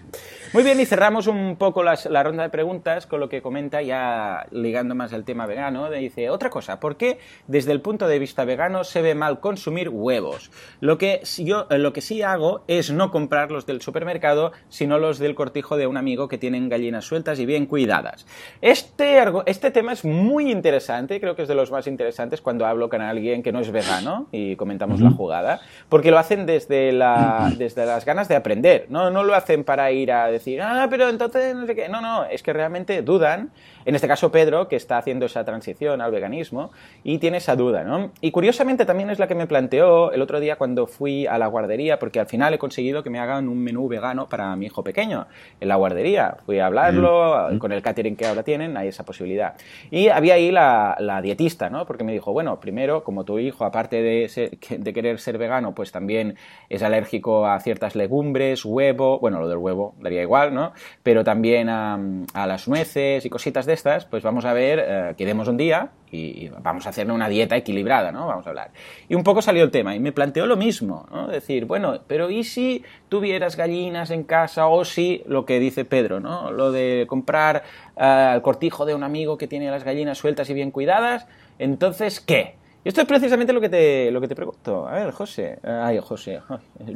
[0.54, 4.46] Muy bien, y cerramos un poco la ronda de preguntas con lo que comenta ya
[4.52, 5.90] ligando más al tema vegano.
[5.90, 9.90] Dice, otra cosa, ¿por qué desde el punto de vista vegano se ve mal consumir
[9.90, 10.52] huevos?
[10.80, 15.18] Lo que, yo, lo que sí hago es no comprar los del supermercado, sino los
[15.18, 18.28] del cortijo de un amigo que tienen gallinas sueltas y bien cuidadas.
[18.62, 22.90] Este, este tema es muy interesante, creo que es de los más interesantes cuando hablo
[22.90, 27.52] con alguien que no es vegano y comentamos la jugada, porque lo hacen desde, la,
[27.58, 29.10] desde las ganas de aprender, ¿no?
[29.10, 31.90] no lo hacen para ir a decir decir, ah, pero entonces no sé qué.
[31.90, 33.52] No, no, es que realmente dudan.
[33.86, 36.72] En este caso, Pedro, que está haciendo esa transición al veganismo
[37.04, 38.12] y tiene esa duda, ¿no?
[38.22, 41.48] Y curiosamente también es la que me planteó el otro día cuando fui a la
[41.48, 44.84] guardería, porque al final he conseguido que me hagan un menú vegano para mi hijo
[44.84, 45.28] pequeño
[45.60, 46.38] en la guardería.
[46.46, 47.58] Fui a hablarlo, mm.
[47.58, 49.56] con el catering que ahora tienen, hay esa posibilidad.
[49.92, 51.86] Y había ahí la, la dietista, ¿no?
[51.86, 55.92] Porque me dijo, bueno, primero, como tu hijo, aparte de, de querer ser vegano, pues
[55.92, 56.36] también
[56.70, 60.74] es alérgico a ciertas legumbres, huevo, bueno, lo del huevo daría igual ¿no?
[61.04, 62.00] Pero también a,
[62.34, 66.50] las nueces y cositas de estas, pues vamos a ver, eh, quedemos un día y,
[66.62, 68.28] vamos a hacer una dieta equilibrada, ¿no?
[68.28, 68.72] Vamos a hablar.
[69.10, 71.28] Y un poco salió el tema y me planteó lo mismo, ¿no?
[71.28, 76.20] Decir, bueno, pero ¿y si tuvieras gallinas en casa o si, lo que dice Pedro,
[76.20, 76.52] ¿no?
[76.52, 77.64] Lo de comprar
[77.98, 81.28] eh, el cortijo de un amigo que tiene las gallinas sueltas y bien cuidadas,
[81.60, 82.56] entonces, ¿qué?
[82.86, 84.88] Y esto es precisamente lo que te, lo que te pregunto.
[84.88, 85.60] A ver, José.
[85.64, 86.42] Ay, José.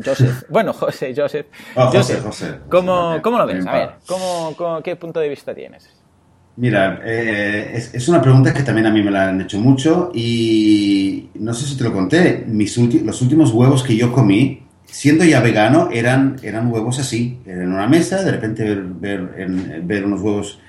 [0.03, 0.43] Joseph.
[0.49, 1.47] Bueno, José, Joseph.
[1.75, 2.59] Oh, José, José.
[2.69, 3.65] ¿Cómo, ¿Cómo, lo ves?
[3.65, 5.89] A ver, ¿cómo, qué punto de vista tienes?
[6.57, 11.29] Mira, eh, es, una pregunta que también a mí me la han hecho mucho y
[11.35, 12.45] no sé si te lo conté.
[12.47, 17.37] Mis los últimos huevos que yo comí, siendo ya vegano, eran, eran huevos así.
[17.45, 20.59] En una mesa, de repente ver, ver, ver unos huevos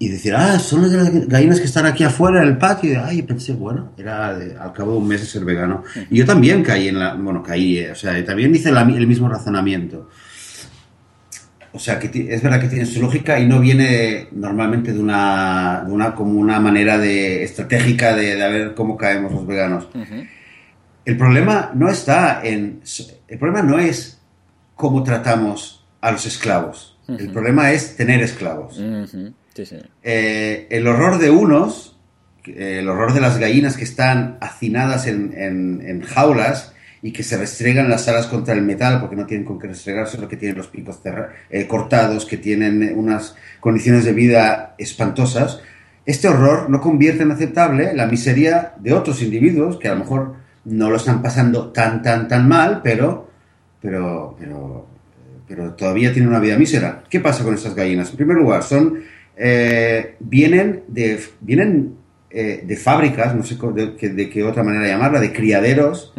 [0.00, 3.00] y decir, ah, son las gallinas que están aquí afuera en el patio.
[3.04, 5.84] Ay, pensé, bueno, era al cabo de un mes de ser vegano.
[6.10, 9.28] Y yo también caí en la, bueno, caí, eh, o sea, también hice el mismo
[9.28, 10.08] razonamiento.
[11.72, 15.84] O sea, que es verdad que tiene su lógica y no viene normalmente de una,
[15.86, 19.88] de una como una manera de, estratégica de, de ver cómo caemos los veganos.
[21.04, 22.80] El problema no está en,
[23.28, 24.20] el problema no es
[24.74, 26.98] cómo tratamos a los esclavos.
[27.08, 28.78] El problema es tener esclavos.
[30.02, 31.96] Eh, el horror de unos,
[32.44, 37.88] eh, el horror de las gallinas que están hacinadas en, jaulas y que se restregan
[37.88, 40.68] las alas contra el metal porque no tienen con qué restregarse, lo que tienen los
[40.68, 41.00] picos
[41.50, 45.60] eh, cortados, que tienen unas condiciones de vida espantosas.
[46.04, 50.34] Este horror no convierte en aceptable la miseria de otros individuos que a lo mejor
[50.64, 53.28] no lo están pasando tan, tan, tan mal, pero,
[53.80, 54.86] pero, pero,
[55.46, 57.04] pero todavía tienen una vida mísera.
[57.08, 58.10] ¿Qué pasa con estas gallinas?
[58.10, 58.98] En primer lugar, son
[59.40, 61.94] eh, vienen de, vienen,
[62.30, 66.12] eh, de fábricas, no sé de, qué otra manera llamarla, de criaderos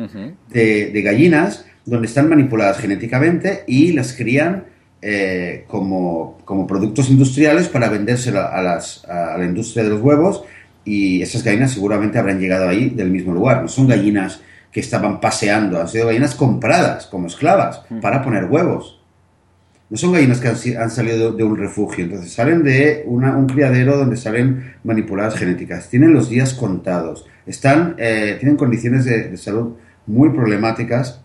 [0.50, 4.66] de, gallinas, donde están manipuladas genéticamente y las crían
[5.02, 10.44] eh, como, como, productos industriales para a, las, a la industria de los huevos
[10.84, 13.62] y esas gallinas seguramente habrán llegado ahí del mismo lugar.
[13.62, 14.42] No son gallinas
[14.72, 18.99] que estaban paseando, han sido gallinas compradas como esclavas para poner huevos
[19.90, 20.48] no son gallinas que
[20.78, 26.14] han, salido de, un refugio, entonces salen de un criadero donde salen manipuladas genéticas, tienen
[26.14, 29.74] los días contados, están, eh, tienen condiciones de, salud
[30.06, 31.22] muy problemáticas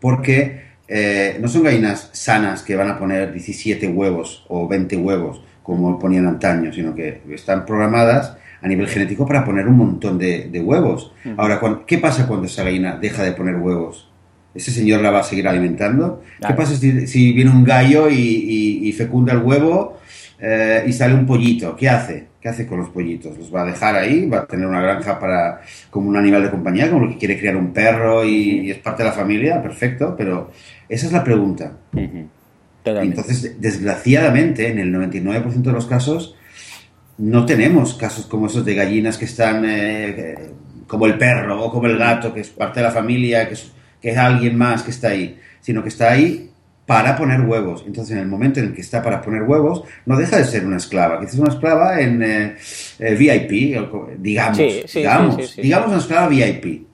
[0.00, 5.42] porque eh, no son gallinas sanas que van a poner 17 huevos o 20 huevos
[5.62, 10.62] como ponían antaño, sino que están programadas a nivel genético para poner un montón de,
[10.64, 11.12] huevos.
[11.36, 14.08] Ahora, ¿qué pasa cuando esa gallina deja de poner huevos?
[14.56, 16.22] Ese señor la va a seguir alimentando.
[16.46, 19.98] ¿Qué pasa si, viene un gallo y, fecunda el huevo
[20.40, 21.76] eh, y sale un pollito?
[21.76, 22.26] ¿Qué hace?
[22.40, 23.36] ¿Qué hace con los pollitos?
[23.36, 24.26] ¿Los va a dejar ahí?
[24.28, 27.38] ¿Va a tener una granja para como un animal de compañía, como lo que quiere
[27.38, 29.62] criar un perro y, es parte de la familia?
[29.62, 30.50] Perfecto, pero
[30.88, 31.72] esa es la pregunta.
[32.84, 36.36] Entonces, desgraciadamente, en el 99% de los casos,
[37.18, 40.36] no tenemos casos como esos de gallinas que están eh,
[40.86, 43.72] como el perro o como el gato, que es parte de la familia, que es
[44.06, 46.48] que es alguien más que está ahí, sino que está ahí
[46.86, 47.82] para poner huevos.
[47.88, 50.64] Entonces, en el momento en el que está para poner huevos, no deja de ser
[50.64, 51.18] una esclava.
[51.18, 52.56] Quizás una esclava en eh,
[53.00, 53.50] eh, VIP,
[54.18, 54.58] digamos,
[54.92, 56.86] digamos, digamos una esclava VIP,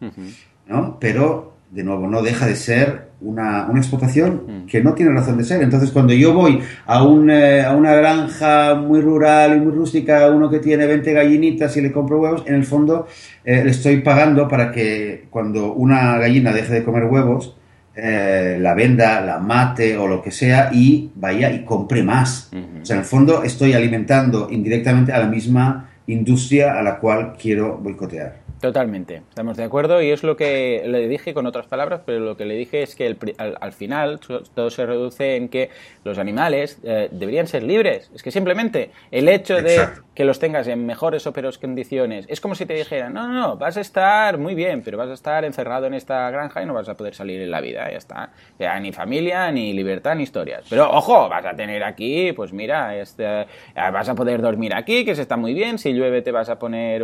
[0.69, 0.99] ¿no?
[0.99, 5.63] Pero, de nuevo, no deja de ser una, explotación que no tiene razón de ser.
[5.63, 10.31] Entonces, cuando yo voy a, un, eh, a una granja muy rural y muy rústica,
[10.31, 13.09] uno que tiene 20 gallinitas y le compro huevos, en el fondo
[13.45, 17.57] le estoy pagando para que cuando una gallina deje de comer huevos,
[17.95, 22.51] eh, la venda, la mate o lo que sea y vaya y compre más.
[22.81, 27.35] O sea, en el fondo estoy alimentando indirectamente a la misma industria a la cual
[27.39, 28.42] quiero boicotear.
[28.63, 32.37] Totalmente, estamos de acuerdo y es lo que le dije con otras palabras, pero lo
[32.37, 34.21] que le dije es que al, final
[34.55, 35.69] todo se reduce en que
[36.05, 38.13] los animales eh, deberían ser libres.
[38.15, 42.41] Es que simplemente el hecho de que los tengas en mejores o peores condiciones es
[42.41, 45.15] como si te dijeran, no, no, no, vas a estar muy bien, pero vas a
[45.15, 47.99] estar encerrado en esta granja y no vas a poder salir en la vida, ya
[47.99, 48.31] está.
[48.61, 50.67] Ya, ni familia, ni libertad, ni historias.
[50.71, 53.45] Pero ojo, vas a tener aquí, pues mira, este,
[53.75, 56.61] vas a poder dormir aquí, que se está muy bien, si llueve te vas a
[56.61, 57.03] poner,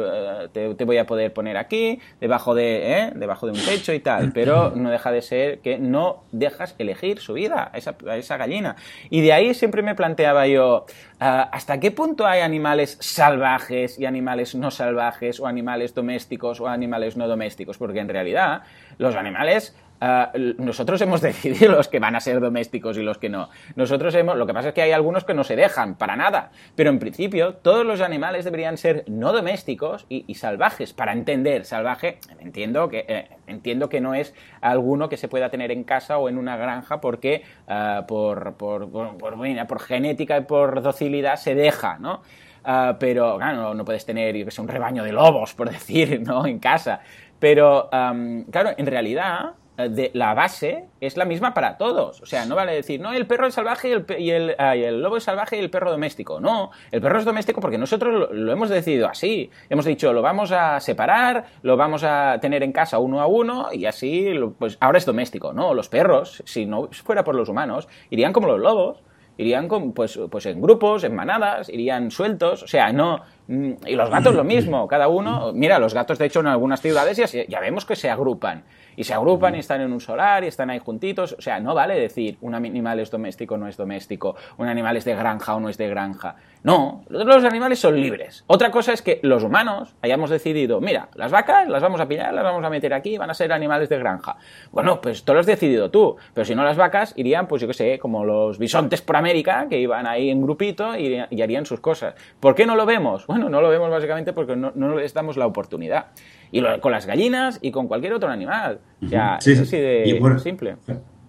[0.55, 3.13] eh, te voy a poder poner aquí, debajo de, ¿eh?
[3.15, 7.21] debajo de un techo y tal, pero no deja de ser que no dejas elegir
[7.21, 8.77] su vida a esa, esa gallina.
[9.11, 10.87] Y de ahí siempre me planteaba yo,
[11.21, 16.69] ah, ¿hasta qué punto hay animales salvajes y animales no salvajes, o animales domésticos o
[16.69, 17.79] animales no domésticos?
[17.79, 18.63] Porque en realidad
[18.99, 23.29] los animales Uh, nosotros hemos decidido los que van a ser domésticos y los que
[23.29, 23.49] no.
[23.75, 26.51] Nosotros hemos, lo que pasa es que hay algunos que no se dejan para nada,
[26.77, 30.93] pero en principio todos los animales deberían ser no domésticos y, salvajes.
[30.93, 35.73] Para entender salvaje, entiendo que eh, entiendo que no es alguno que se pueda tener
[35.73, 41.37] en casa o en una granja porque uh, por, por, por, genética y por docilidad
[41.37, 42.23] se deja, ¿no?
[42.65, 46.21] Uh, pero claro, no, puedes tener yo que sé, un rebaño de lobos, por decir,
[46.21, 46.47] ¿no?
[46.47, 47.01] en casa.
[47.41, 49.53] Pero, claro, en realidad
[49.87, 52.21] de la base es la misma para todos.
[52.21, 54.83] O sea, no vale decir, no, el perro es salvaje y el, y el, y
[54.83, 56.41] el, lobo es salvaje y el perro doméstico.
[56.41, 59.51] No, el perro es doméstico porque nosotros lo, lo, hemos decidido así.
[59.71, 63.69] Hemos dicho, lo vamos a separar, lo vamos a tener en casa uno a uno
[63.73, 65.53] y así, pues ahora es doméstico.
[65.53, 69.03] No, los perros, si no fuera por los humanos, irían como los lobos.
[69.41, 74.11] Irían con, pues, pues en grupos, en manadas, irían sueltos, o sea, no, y los
[74.11, 77.61] gatos lo mismo, cada uno, mira, los gatos de hecho en algunas ciudades ya, ya
[77.61, 80.81] vemos que se agrupan y se agrupan y están en un solar y están ahí
[80.81, 81.37] juntitos.
[81.39, 84.97] O sea, no vale decir un animal es doméstico o no es doméstico, un animal
[84.97, 86.35] es de granja o no es de granja.
[86.65, 88.45] No, los animales son libres.
[88.49, 92.35] Otra cosa es que los humanos hayamos decidido, mira, las vacas las vamos a pillar,
[92.35, 94.37] las vamos a meter aquí, van a ser animales de granja.
[94.73, 97.69] Bueno, pues tú lo has decidido tú, pero si no las vacas irían, pues yo
[97.69, 101.65] qué sé, como los bisontes por América, que iban ahí en grupito y, y harían
[101.65, 102.15] sus cosas.
[102.41, 103.27] ¿Por qué no lo vemos?
[103.29, 106.07] Bueno, no lo vemos básicamente porque no, no les damos la oportunidad.
[106.51, 108.81] Y lo, con las gallinas y con cualquier otro animal.
[109.05, 109.63] O sea, Sí, es sí.
[109.65, 110.77] así de bueno, simple.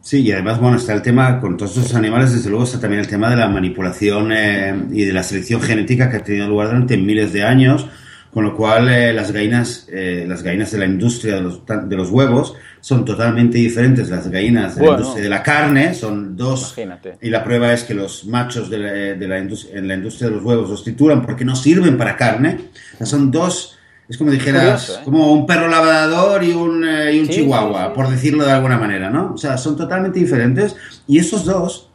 [0.01, 3.01] Sí, y además, bueno, está el tema, con todos estos animales, desde luego está también
[3.01, 6.67] el tema de la manipulación eh, y de la selección genética que ha tenido lugar
[6.69, 7.85] durante miles de años,
[8.31, 11.95] con lo cual eh, las gallinas, eh, las gallinas de la industria de los, de
[11.95, 14.93] los, huevos son totalmente diferentes las gallinas de Bueno.
[14.93, 17.17] la industria de la carne, son dos, Imagínate.
[17.21, 20.29] y la prueba es que los machos de la, de la indus- en la industria
[20.29, 23.75] de los huevos los titulan porque no sirven para carne, o sea, son dos...
[24.07, 25.01] Es como dijeras, Curioso, ¿eh?
[25.05, 27.95] como un perro lavador y un, eh, y un Sí, chihuahua, sí, sí.
[27.95, 29.33] por decirlo de alguna manera, ¿no?
[29.35, 31.91] O sea, son totalmente diferentes y estos dos,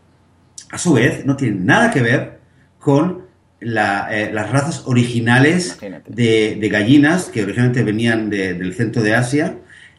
[0.70, 2.38] a su vez, no tienen nada que ver
[2.78, 3.23] con
[3.64, 5.76] la, eh, las razas originales
[6.08, 9.56] de, de gallinas que originalmente venían de- del centro de Asia,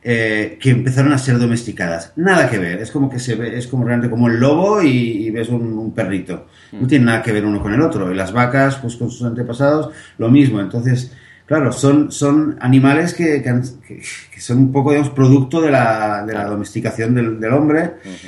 [0.08, 2.14] eh, que empezaron a ser domesticadas.
[2.16, 4.88] Nada que ver, es como que se ve, es como realmente como el lobo y,
[5.28, 6.48] y ves un, un perrito.
[6.72, 6.82] Mm.
[6.82, 8.12] No tiene nada que ver uno con el otro.
[8.12, 10.62] Y las vacas, pues con sus antepasados, lo mismo.
[10.62, 11.12] Entonces,
[11.48, 16.34] claro, son, son animales que, que que- son un poco, digamos, producto de la, de
[16.34, 17.94] la domesticación del, del hombre.
[18.04, 18.28] Ujú.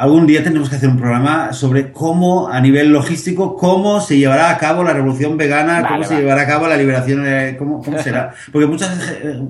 [0.00, 4.48] Algún día tendremos que hacer un programa sobre cómo, a nivel logístico, cómo se llevará
[4.48, 7.82] a cabo la revolución vegana, Vale, cómo se llevará a cabo la liberación, eh, cómo,
[7.82, 8.32] cómo será.
[8.50, 8.90] Porque mucha,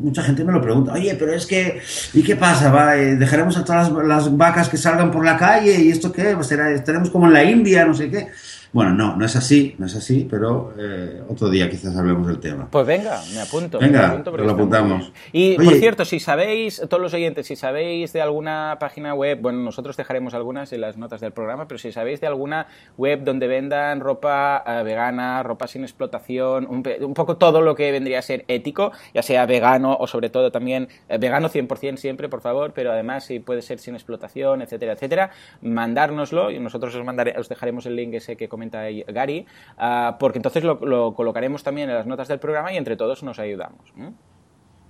[0.01, 1.81] mucha gente me lo pregunta, oye, pero es que,
[2.15, 2.73] ¿y qué pasa?
[2.73, 5.81] Va, eh, ¿Dejaremos a todas las, las vacas que salgan por la calle?
[5.81, 6.33] ¿Y esto qué?
[6.35, 8.27] Pues será, estaremos como en la India, no sé qué.
[8.73, 12.39] Bueno, no, no es así, no es así, pero eh, otro día quizás hablemos del
[12.39, 12.69] tema.
[12.71, 13.79] Pues venga, me apunto.
[13.81, 15.13] Venga, me apunto lo apuntamos.
[15.33, 15.65] Y Oye.
[15.65, 19.97] por cierto, si sabéis, todos los oyentes, si sabéis de alguna página web, bueno, nosotros
[19.97, 23.99] dejaremos algunas en las notas del programa, pero si sabéis de alguna web donde vendan
[24.01, 28.93] ropa eh, vegana, ropa sin explotación, un poco todo lo que vendría a ser ético,
[29.13, 33.25] ya sea vegano o sobre todo también eh, vegano 100% siempre, por favor, pero además
[33.25, 35.31] si puede ser sin explotación, etcétera, etcétera,
[35.61, 39.47] mandárnoslo y nosotros os, mandare- os dejaremos el link ese que comenta ahí Gary,
[39.79, 43.23] ah, porque entonces lo, lo colocaremos también en las notas del programa y entre todos
[43.23, 43.81] nos ayudamos.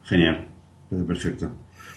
[0.02, 0.48] Genial,
[0.88, 1.50] pues perfecto.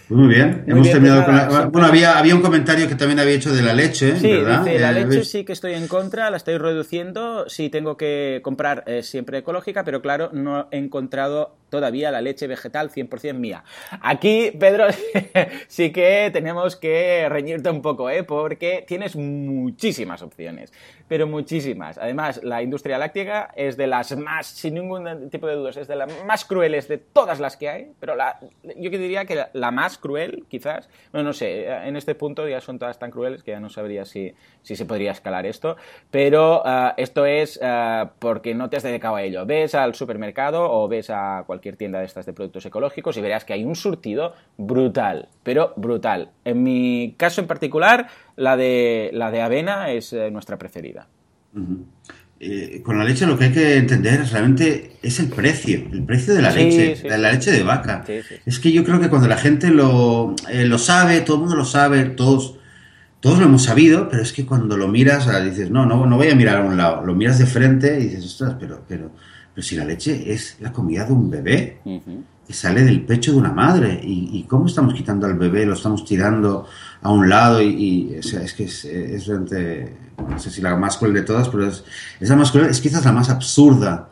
[0.06, 1.66] Pues muy bien, Muy hemos bien, terminado pues con la...
[1.66, 4.62] Bueno, había, había un comentario que también había hecho de la leche, Sí, ¿verdad?
[4.62, 5.30] dice, la Eh, leche ¿ves?
[5.30, 9.82] sí que estoy en contra, la estoy reduciendo, sí tengo que comprar eh, siempre ecológica,
[9.82, 13.64] pero claro, no he encontrado todavía la leche vegetal 100% mía.
[14.00, 14.86] Aquí, Pedro,
[15.66, 18.22] sí que tenemos que reñirte un poco, ¿eh?
[18.22, 20.72] porque tienes muchísimas opciones,
[21.08, 21.98] pero muchísimas.
[21.98, 25.96] Además, la industria láctea es de las más, sin ningún tipo de dudas, es de
[25.96, 29.98] las más crueles de todas las que hay, pero la, yo diría que la, más
[29.98, 33.58] cruel, quizás, bueno, no sé, en este punto ya son todas tan crueles que ya
[33.58, 34.32] no sabría si,
[34.62, 35.76] si se podría escalar esto,
[36.12, 39.44] pero ah, esto es ah, porque no te has dedicado a ello.
[39.44, 43.44] Ves al supermercado o ves a cualquier tienda de estas de productos ecológicos y verás
[43.44, 46.30] que hay un surtido brutal, pero brutal.
[46.44, 51.08] En mi caso en particular, la de, la de avena es eh, nuestra preferida.
[52.40, 56.34] Eh, con la leche lo que hay que entender realmente es el precio, el precio
[56.34, 58.04] de la Sí, leche, sí, de la leche de vaca.
[58.06, 58.20] Sí.
[58.44, 61.56] Es que yo creo que cuando la gente lo, eh, lo sabe, todo el mundo
[61.56, 62.56] lo sabe, todos,
[63.20, 66.16] todos lo hemos sabido, pero es que cuando lo miras, ah, dices, no, no, no
[66.16, 69.12] voy a mirar a un lado, lo miras de frente y dices, ostras, pero, pero,
[69.54, 71.78] pero si la leche es la comida de un bebé
[72.46, 74.00] que sale del pecho de una madre.
[74.02, 75.64] ¿Y, y cómo estamos quitando al bebé?
[75.64, 76.66] Lo estamos tirando
[77.02, 79.96] a un lado y, y, o sea, es que es, es realmente,
[80.28, 81.84] no sé si la más cruel de todas, pero es,
[82.20, 84.08] es la más cruel, es quizás la más absurda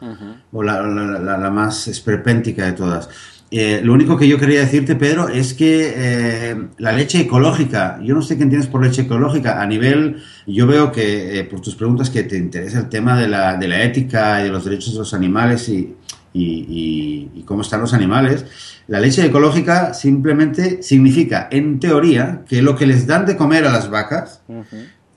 [0.53, 3.09] o la, la- la- la más esperpéntica de todas.
[3.55, 8.14] Eh, lo único que yo quería decirte, Pedro, es que eh, la leche ecológica, yo
[8.14, 11.74] no sé qué entiendes por leche ecológica, a nivel, yo veo que eh, por tus
[11.74, 14.94] preguntas que te interesa el tema de la, de la ética y de los derechos
[14.94, 15.94] de los animales y,
[16.32, 18.46] y, y, cómo están los animales,
[18.88, 23.72] la leche ecológica simplemente significa, en teoría, que lo que les dan de comer a
[23.72, 24.40] las vacas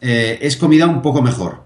[0.01, 1.63] es comida un poco mejor,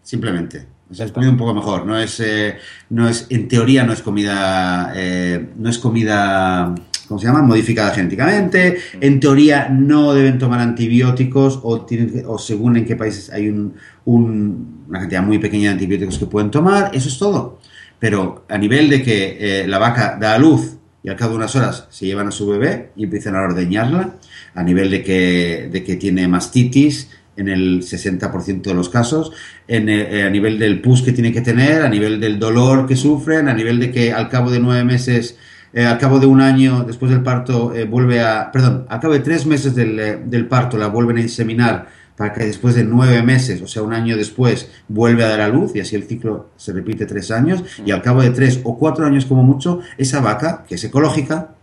[0.00, 0.64] simplemente.
[0.92, 1.86] O sea, es comida un poco mejor.
[1.86, 2.58] No es, eh,
[2.90, 6.74] no es, en teoría no es comida, eh, no es comida,
[7.08, 7.40] ¿cómo se llama?
[7.40, 8.76] Modificada genéticamente.
[9.00, 13.74] En teoría no deben tomar antibióticos o, tienen, o según en qué países hay un,
[14.04, 16.90] una cantidad muy pequeña de antibióticos que pueden tomar.
[16.94, 17.58] Eso es todo.
[17.98, 21.36] Pero a nivel de que eh, la vaca da a luz y al cabo de
[21.38, 24.16] unas horas se llevan a su bebé y empiezan a ordeñarla,
[24.54, 27.08] a nivel de que, de que tiene mastitis,
[27.42, 29.32] en el 60% de los casos,
[29.68, 32.96] en, eh, a nivel del pus que tiene que tener, a nivel del dolor que
[32.96, 35.36] sufren, a nivel de que al cabo de nueve meses,
[35.72, 39.12] eh, al cabo de un año después del parto, eh, vuelve a, perdón, al cabo
[39.14, 43.22] de tres meses del, del, parto la vuelven a inseminar para que después de nueve
[43.22, 46.50] meses, o sea, un año después, vuelve a dar a luz y así el ciclo
[46.56, 50.20] se repite tres años y al cabo de tres o cuatro años como mucho, esa
[50.20, 51.54] vaca, que es ecológica,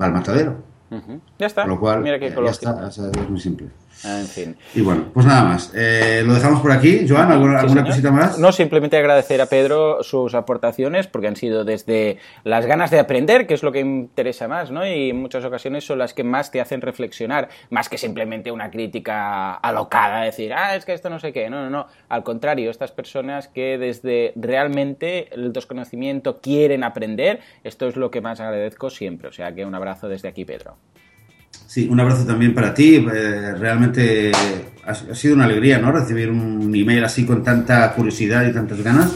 [0.00, 0.72] va al matadero.
[1.38, 1.66] Ya está.
[1.66, 2.74] lo cual, Mira qué ecológico.
[2.86, 3.68] es muy simple.
[4.04, 4.56] Ah, en fin.
[4.74, 5.72] Y bueno, pues nada más.
[5.74, 7.06] Eh, lo dejamos por aquí.
[7.08, 8.38] Joan, ¿alguna, sí, alguna cosita más?
[8.38, 13.46] No, simplemente agradecer a Pedro sus aportaciones, porque han sido desde las ganas de aprender,
[13.46, 14.86] que es lo que interesa más, ¿no?
[14.86, 18.70] Y en muchas ocasiones son las que más te hacen reflexionar, más que simplemente una
[18.70, 21.48] crítica alocada, decir, ah, es que esto no sé qué.
[21.48, 21.86] No, no, no.
[22.08, 28.20] Al contrario, estas personas que desde realmente el desconocimiento quieren aprender, esto es lo que
[28.20, 29.28] más agradezco siempre.
[29.28, 30.76] O sea que un abrazo desde aquí, Pedro.
[31.72, 32.96] Sí, un abrazo también para ti.
[32.96, 34.30] Eh, realmente
[34.84, 35.90] ha, sido una alegría, ¿no?
[35.90, 39.10] Recibir un email así con tanta curiosidad y tantas ganas.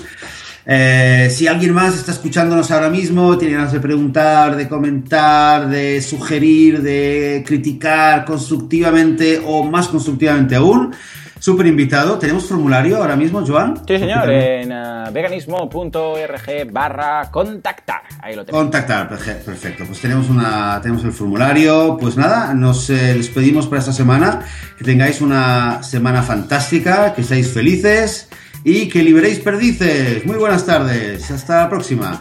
[0.65, 6.01] Eh, si alguien más está escuchándonos ahora mismo, tiene ganas de preguntar, de comentar, de
[6.01, 10.95] sugerir, de criticar constructivamente o más constructivamente aún,
[11.39, 12.19] Súper invitado.
[12.19, 13.77] ¿Tenemos formulario ahora mismo, Joan?
[13.87, 18.03] Sí, señor, en uh, veganismo.org barra contactar.
[18.23, 18.65] Ahí lo tenemos.
[18.65, 19.85] Contactar, perfecto.
[19.87, 21.97] Pues tenemos, una, tenemos el formulario.
[22.01, 24.41] Pues nada, nos eh, despedimos para esta semana.
[24.79, 28.29] Que tengáis una semana fantástica, que seáis felices
[28.65, 30.25] y que liberéis perdices.
[30.25, 31.31] Muy buenas tardes.
[31.31, 32.21] Hasta la próxima.